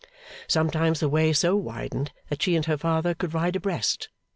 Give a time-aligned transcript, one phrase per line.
[0.47, 4.09] Sometimes the way so widened that she and her father could ride abreast.